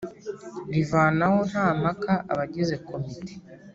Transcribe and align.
rivanaho 0.73 1.37
nta 1.51 1.67
mpaka 1.79 2.13
abagize 2.31 2.75
Komite 2.87 3.33